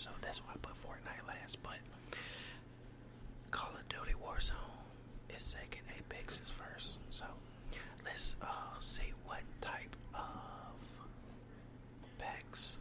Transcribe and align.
so 0.00 0.10
that's 0.22 0.38
why 0.38 0.52
I 0.54 0.56
put 0.62 0.74
Fortnite 0.74 1.26
last. 1.28 1.58
But 1.62 1.78
Call 3.50 3.70
of 3.74 3.88
Duty 3.88 4.14
Warzone 4.24 4.54
is 5.34 5.42
second, 5.42 5.82
Apex 5.98 6.40
is 6.40 6.48
first. 6.50 6.98
So 7.10 7.24
let's 8.04 8.36
uh, 8.40 8.46
see 8.78 9.12
what 9.26 9.40
type 9.60 9.94
of 10.14 10.20
packs 12.18 12.78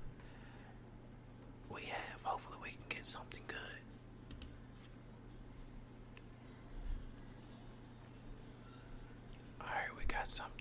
we 1.69 1.81
have. 1.83 2.23
Hopefully, 2.23 2.57
we 2.63 2.69
can 2.69 2.79
get 2.89 3.05
something 3.05 3.41
good. 3.47 3.57
Alright, 9.61 9.95
we 9.97 10.05
got 10.05 10.27
something. 10.27 10.55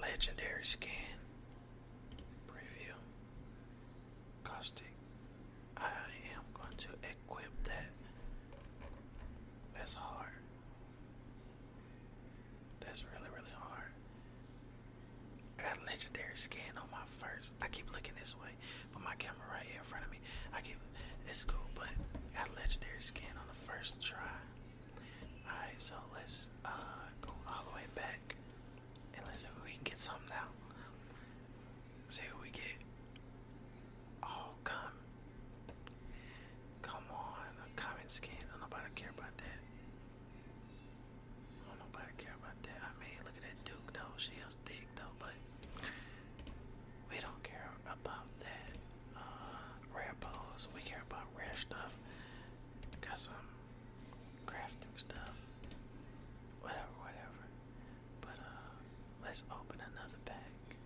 Legendary 0.00 0.64
skin. 0.64 0.90
Preview. 2.48 2.94
Caustic. 4.44 4.92
I 5.76 5.84
am 6.34 6.42
going 6.54 6.74
to 6.76 6.88
equip 7.02 7.64
that. 7.64 7.90
That's 9.74 9.94
hard. 9.94 10.28
That's 12.80 13.04
really, 13.04 13.28
really 13.34 13.54
hard. 13.58 13.90
I 15.58 15.62
got 15.62 15.78
skin 16.40 16.72
on 16.76 16.88
my 16.90 17.04
first. 17.06 17.52
I 17.60 17.68
keep 17.68 17.92
looking 17.92 18.14
this 18.18 18.34
way, 18.40 18.48
but 18.92 19.02
my 19.02 19.14
camera 19.16 19.44
right 19.52 19.66
here 19.68 19.78
in 19.78 19.84
front 19.84 20.04
of 20.04 20.10
me. 20.10 20.18
I 20.54 20.60
keep. 20.62 20.76
It's 21.28 21.44
cool, 21.44 21.68
but 21.74 21.88
I 22.36 22.42
legendary 22.58 23.00
skin 23.00 23.30
on 23.36 23.46
the 23.48 23.60
first 23.60 24.00
try. 24.02 24.34
Alright, 25.46 25.78
so 25.78 25.94
let's 26.14 26.48
uh, 26.64 26.70
go 27.20 27.30
all 27.46 27.64
the 27.68 27.74
way 27.76 27.86
back 27.94 28.34
and 29.14 29.22
let's 29.26 29.42
see 29.42 29.48
if 29.54 29.64
we 29.64 29.72
can 29.72 29.84
get 29.84 29.98
something 29.98 30.26
now. 30.28 30.48
See 32.08 32.22
what 32.32 32.42
we 32.42 32.50
get. 32.50 32.80
Oh, 34.24 34.50
come. 34.64 34.96
Come 36.82 37.06
on. 37.12 37.46
A 37.62 37.68
common 37.80 38.08
skin. 38.08 38.34
Don't 38.50 38.60
nobody 38.64 38.90
care 38.96 39.12
about 39.16 39.36
that. 39.38 39.60
Don't 41.68 41.78
nobody 41.78 42.10
care 42.18 42.34
about 42.42 42.58
that. 42.64 42.80
I 42.82 42.90
mean, 42.98 43.18
look 43.22 43.36
at 43.38 43.44
that 43.46 43.58
Duke 43.64 43.92
though. 43.92 44.14
She 44.16 44.32
is 44.48 44.56
thick 44.66 44.86
though, 44.96 45.14
but 45.22 45.36
we 47.10 47.16
don't 47.20 47.42
care 47.42 47.70
about 47.86 48.26
that. 48.40 48.72
Uh, 49.16 49.70
rare 49.94 50.14
pose. 50.20 50.68
We 50.74 50.82
care 50.82 51.02
stuff. 51.60 51.96
Got 53.00 53.18
some 53.18 53.34
crafting 54.46 54.94
stuff. 54.96 55.34
Whatever, 56.62 56.94
whatever. 57.00 57.44
But 58.20 58.38
uh, 58.38 58.72
let's 59.24 59.42
open 59.50 59.78
another 59.80 60.18
pack. 60.24 60.76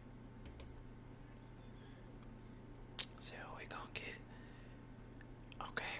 See 3.21 3.35
what 3.49 3.59
we 3.59 3.67
gonna 3.67 3.83
get. 3.95 4.19
Okay, 5.71 5.95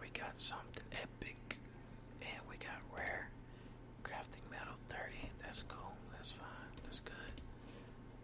we 0.00 0.08
got 0.18 0.32
something 0.40 0.84
epic, 0.92 1.58
and 2.22 2.40
we 2.48 2.56
got 2.56 2.80
rare 2.96 3.28
crafting 4.04 4.44
metal 4.50 4.74
30. 4.88 5.30
That's 5.42 5.62
cool. 5.68 5.92
That's 6.12 6.30
fine. 6.30 6.72
That's 6.84 7.00
good. 7.00 7.34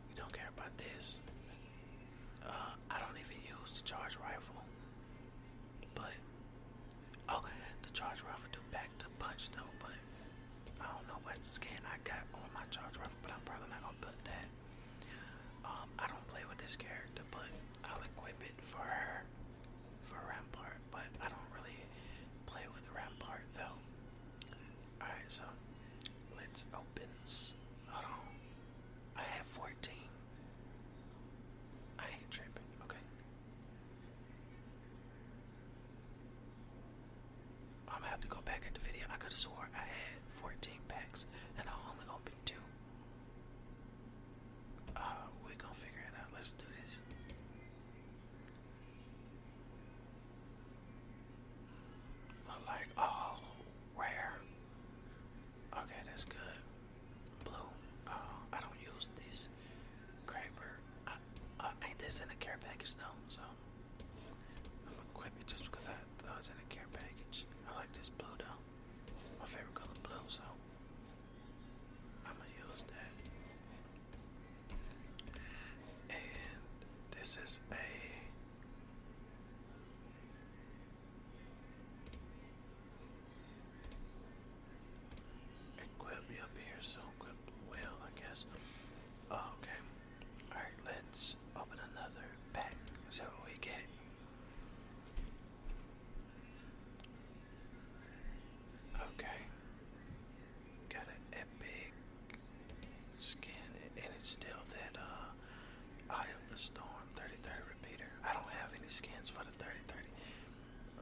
We 0.08 0.14
don't 0.16 0.32
care 0.32 0.50
about 0.56 0.76
this. 0.78 1.20
Uh, 2.44 2.74
I 2.90 2.98
don't 3.00 3.16
even 3.18 3.38
use 3.44 3.72
the 3.76 3.82
charge 3.82 4.16
rifle, 4.20 4.62
but 5.94 6.12
oh, 7.28 7.44
the 7.82 7.90
charge 7.92 8.20
rifle 8.26 8.48
do 8.52 8.58
punch 9.34 9.50
though. 9.56 9.72
But 9.80 9.98
I 10.80 10.86
don't 10.94 11.06
know 11.08 11.18
what 11.24 11.42
skin 11.44 11.82
I 11.82 11.98
got 12.06 12.22
on 12.34 12.46
my 12.54 12.62
charge 12.70 12.94
rifle, 12.98 13.18
but 13.22 13.32
I'm 13.32 13.42
probably 13.44 13.66
not 13.70 13.82
gonna 13.82 13.98
put 14.00 14.18
that. 14.30 14.46
Um, 15.64 15.88
I 15.98 16.06
don't 16.06 16.26
play 16.28 16.42
with 16.48 16.58
this 16.58 16.76
character, 16.76 17.22
but 17.30 17.50
I'll 17.84 17.98
equip 18.02 18.38
it 18.46 18.54
for 18.62 18.78
her, 18.86 19.24
for 20.02 20.18
Rampart. 20.30 20.78
But 20.92 21.10
I 21.18 21.26
don't 21.26 21.50
really 21.50 21.82
play 22.46 22.62
with 22.74 22.86
Rampart 22.94 23.42
though. 23.58 23.78
Alright, 25.02 25.26
so 25.28 25.42
let's 26.38 26.66
open. 26.70 27.10
Hold 27.90 28.06
on. 28.06 29.18
I 29.18 29.22
have 29.38 29.46
14. 29.46 29.94
I 31.98 32.04
ain't 32.06 32.30
tripping. 32.30 32.68
Okay. 32.86 33.02
I'm 37.88 37.98
gonna 37.98 38.10
have 38.10 38.20
to 38.20 38.28
go 38.28 38.38
back 38.44 38.62
at 38.66 38.74
the 38.74 38.80
video. 38.80 39.04
I 39.10 39.13
could 39.24 39.32
have 39.32 39.40
swore 39.40 39.68
I 39.74 39.78
had 39.78 40.20
14 40.28 40.72
packs 40.86 41.24
and 41.58 41.66
I 41.66 41.72
only 41.88 42.04
opened 42.12 42.36
two. 42.44 42.60
Uh, 44.94 45.00
we're 45.42 45.56
gonna 45.56 45.72
figure 45.72 46.04
it 46.04 46.12
out. 46.20 46.28
Let's 46.34 46.52
do 46.52 46.64
this. 46.84 46.98
Like, 52.66 52.88
oh, 52.98 53.38
rare. 53.96 54.34
Okay, 55.72 56.00
that's 56.06 56.24
good. 56.24 56.58
Blue. 57.44 57.52
Uh, 58.06 58.10
I 58.52 58.60
don't 58.60 58.76
use 58.80 59.08
this. 59.28 59.48
Kraber. 60.26 60.80
Uh, 61.08 61.12
uh, 61.60 61.70
ain't 61.88 61.98
this 61.98 62.20
in 62.20 62.28
a 62.30 62.36
care 62.44 62.58
package 62.60 62.92
though? 62.96 63.16
So 63.28 63.40
I'm 63.40 64.92
gonna 64.92 65.02
equip 65.14 65.32
it 65.40 65.46
just 65.46 65.64
because 65.70 65.86
I 65.86 65.96
thought 66.22 66.34
it 66.34 66.38
was 66.38 66.48
in 66.48 66.60
a 66.60 66.68
care 66.74 66.88
package. 66.92 67.46
I 67.68 67.76
like 67.76 67.92
this 67.94 68.10
blue 68.10 68.28
though. 68.38 68.63
My 69.44 69.50
favorite 69.50 69.74
color 69.74 69.88
blue, 70.02 70.24
so 70.26 70.40
I'm 72.24 72.32
gonna 72.32 72.48
use 72.56 72.82
that. 72.88 73.12
And 76.08 76.18
this 77.10 77.36
is 77.44 77.60
a 77.70 77.74
equip 85.76 86.30
me 86.30 86.36
up 86.42 86.48
here, 86.56 86.80
so 86.80 87.00
equip 87.18 87.36
well, 87.68 87.92
I 88.02 88.08
guess. 88.18 88.46
Oh, 89.30 89.52
okay. 89.60 89.78
Alright, 90.52 90.72
let's 90.86 91.36
open 91.56 91.78
another 91.92 92.26
pack. 92.54 92.76
So 93.10 93.24
we 93.44 93.52
get 93.60 93.72
Okay. 98.96 99.38
Got 100.88 101.06
an 101.08 101.22
epic 101.32 101.92
skin 103.18 103.52
and 103.96 104.06
it's 104.18 104.30
still 104.30 104.62
that 104.70 104.98
uh 104.98 106.12
Eye 106.14 106.26
of 106.34 106.43
the 106.54 106.60
Storm 106.60 106.86
3030 107.18 107.50
repeater. 107.66 108.06
I 108.22 108.30
don't 108.32 108.46
have 108.62 108.70
any 108.78 108.86
skins 108.86 109.26
for 109.28 109.42
the 109.42 109.50
3030. 109.58 110.06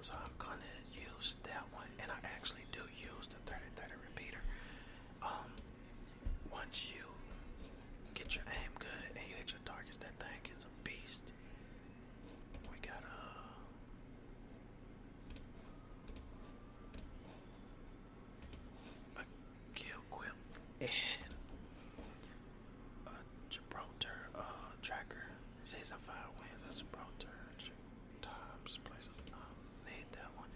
So 0.00 0.14
I'm 0.16 0.32
gonna 0.40 0.76
use 0.96 1.36
that 1.44 1.68
one 1.76 1.92
and 2.00 2.08
I 2.10 2.16
actually 2.24 2.64
do 2.72 2.80
use 2.96 3.28
the 3.28 3.36
3030 3.44 3.92
repeater. 4.00 4.40
Um 5.20 5.52
once 6.50 6.88
you 6.88 7.04
get 8.14 8.34
your 8.34 8.44
aim 8.48 8.72
good 8.80 9.12
and 9.12 9.20
you 9.28 9.36
hit 9.36 9.52
your 9.52 9.60
targets, 9.68 9.98
that 10.00 10.16
thing 10.16 10.40
is 10.56 10.64
a 10.64 10.72
beast. 10.88 11.28
We 12.72 12.80
got 12.80 13.04
a 13.04 13.20
a 19.20 19.24
kill 19.74 20.00
quip 20.10 20.32
and 20.80 20.90
a 23.06 23.10
Gibraltar 23.50 24.28
uh, 24.34 24.42
tracker. 24.82 25.26
Season 25.64 25.96
5 26.00 26.14
wins 26.40 26.76
a 26.76 26.78
Gibraltar 26.78 27.28
times 28.20 28.78
places. 28.84 29.10
Um, 29.32 29.56
need 29.86 30.06
that 30.12 30.30
one. 30.36 30.48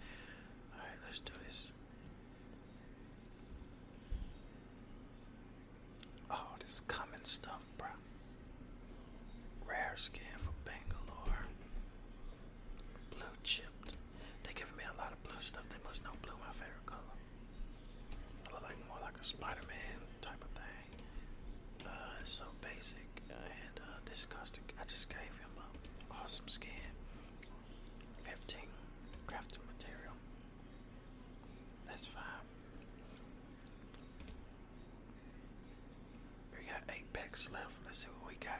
Alright, 0.73 0.97
let's 1.05 1.19
do 1.19 1.33
this. 1.47 1.71
Oh, 6.29 6.55
this 6.59 6.81
common 6.87 7.23
stuff, 7.23 7.61
bro. 7.77 7.87
Rare 9.67 9.93
skin 9.95 10.35
for 10.37 10.51
Bangalore. 10.65 11.45
Blue 13.11 13.35
chipped. 13.43 13.93
They 14.43 14.53
giving 14.53 14.75
me 14.77 14.83
a 14.83 14.97
lot 15.01 15.11
of 15.13 15.23
blue 15.23 15.39
stuff. 15.41 15.67
They 15.69 15.77
must 15.85 16.03
know 16.03 16.11
blue 16.21 16.33
my 16.39 16.51
favorite 16.53 16.85
color. 16.85 17.15
I 18.49 18.53
look 18.53 18.63
like 19.07 19.21
a 19.21 19.23
Spider-Man 19.23 19.99
type 20.21 20.43
of 20.43 20.49
thing. 20.51 21.87
Uh, 21.87 22.19
it's 22.19 22.33
so 22.33 22.43
basic. 22.61 23.07
And 23.29 23.79
uh, 23.79 24.27
caustic, 24.29 24.73
I 24.81 24.83
just 24.85 25.07
gave 25.07 25.31
him 25.39 25.53
a 25.55 26.13
awesome 26.13 26.47
skin. 26.49 26.91
15 28.25 28.59
crafting 29.27 29.63
material. 29.71 30.11
That's 31.87 32.05
fine. 32.05 32.23
We 36.51 36.65
got 36.67 36.83
eight 36.93 37.11
packs 37.13 37.49
left. 37.53 37.77
Let's 37.85 37.99
see 37.99 38.07
what 38.19 38.27
we 38.27 38.35
got. 38.45 38.59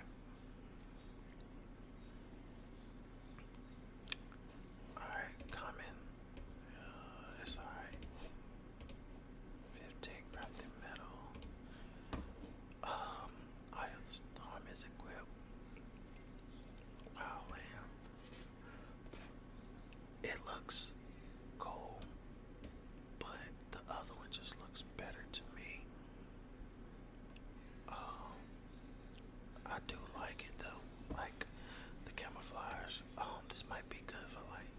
for 34.27 34.41
like 34.51 34.69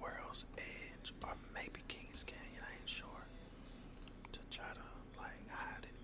World's 0.00 0.44
Edge 0.58 1.12
or 1.22 1.34
maybe 1.54 1.80
Kings 1.88 2.24
Canyon, 2.26 2.62
I 2.62 2.72
ain't 2.78 2.88
sure. 2.88 3.06
To 4.32 4.40
try 4.50 4.66
to 4.74 4.86
like 5.20 5.48
hide 5.50 5.84
it 5.84 5.94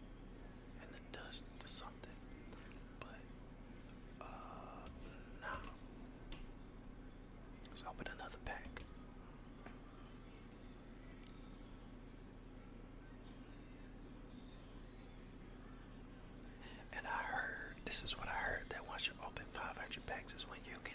in 0.82 0.88
the 0.92 1.18
dust 1.18 1.44
or 1.62 1.68
something. 1.68 2.16
But 3.00 3.22
uh 4.20 4.24
no. 5.42 5.58
Let's 7.70 7.82
open 7.88 8.06
another 8.18 8.38
pack. 8.44 8.82
And 16.94 17.06
I 17.06 17.22
heard, 17.34 17.76
this 17.84 18.04
is 18.04 18.16
what 18.18 18.28
I 18.28 18.32
heard, 18.32 18.66
that 18.70 18.86
once 18.88 19.06
you 19.06 19.12
open 19.26 19.44
500 19.52 20.06
packs 20.06 20.34
is 20.34 20.48
when 20.48 20.60
you 20.64 20.76
can 20.84 20.91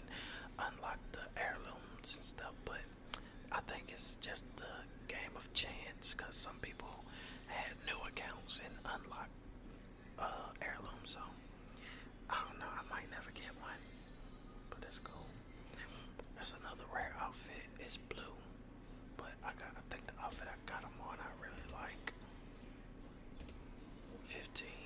and 2.16 2.24
stuff, 2.24 2.52
but 2.64 2.80
I 3.52 3.60
think 3.66 3.84
it's 3.88 4.16
just 4.20 4.44
a 4.58 5.10
game 5.10 5.34
of 5.36 5.52
chance 5.52 6.14
because 6.16 6.34
some 6.34 6.56
people 6.62 7.04
had 7.46 7.72
new 7.86 7.98
accounts 8.06 8.60
and 8.64 8.74
unlocked 8.84 9.30
uh, 10.18 10.50
heirloom, 10.62 11.02
so 11.04 11.20
I 12.30 12.36
don't 12.46 12.58
know. 12.58 12.70
I 12.70 12.82
might 12.92 13.10
never 13.10 13.30
get 13.34 13.52
one, 13.60 13.82
but 14.70 14.80
that's 14.80 14.98
cool. 14.98 15.26
There's 16.36 16.54
another 16.60 16.84
rare 16.94 17.12
outfit. 17.20 17.66
It's 17.80 17.96
blue, 17.96 18.36
but 19.16 19.32
I 19.44 19.50
got. 19.58 19.72
I 19.76 19.82
think 19.90 20.06
the 20.06 20.14
outfit 20.22 20.48
I 20.48 20.56
got 20.70 20.82
them 20.82 20.96
on. 21.08 21.16
I 21.20 21.30
really 21.42 21.66
like. 21.72 22.12
Fifteen. 24.24 24.77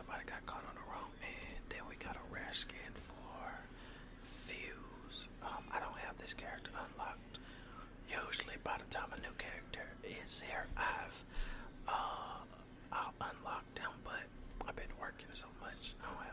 somebody 0.00 0.24
got 0.24 0.40
caught 0.46 0.64
on 0.64 0.72
the 0.80 0.86
wrong 0.88 1.12
end. 1.20 1.60
Then 1.68 1.84
we 1.88 1.94
got 2.00 2.16
a 2.16 2.24
rare 2.32 2.48
skin 2.52 2.92
for 2.96 3.36
Fuse. 4.24 5.28
Um, 5.44 5.64
I 5.68 5.78
don't 5.80 5.98
have 6.08 6.16
this 6.16 6.32
character 6.32 6.70
unlocked. 6.72 7.36
Usually, 8.08 8.56
by 8.64 8.80
the 8.80 8.88
time 8.88 9.12
a 9.12 9.20
new 9.20 9.34
character 9.36 9.84
is 10.24 10.40
here, 10.40 10.66
I've 10.76 11.24
uh, 11.86 12.40
I'll 12.92 13.12
unlock 13.20 13.64
them, 13.74 13.92
but 14.04 14.24
I've 14.66 14.76
been 14.76 14.94
working 14.98 15.28
so 15.32 15.46
much, 15.60 15.94
I 16.00 16.08
don't 16.08 16.24
have 16.24 16.29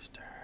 Rooster. 0.00 0.39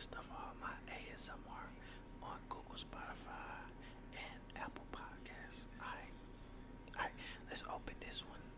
podcast 0.00 0.18
of 0.18 0.28
all 0.30 0.52
my 0.60 0.92
ASMR 0.94 2.22
on 2.22 2.38
Google, 2.48 2.76
Spotify, 2.76 3.68
and 4.14 4.56
Apple 4.56 4.84
Podcasts. 4.92 5.64
Alright, 5.80 6.12
alright, 6.96 7.12
let's 7.48 7.62
open 7.68 7.94
this 8.00 8.22
one. 8.28 8.49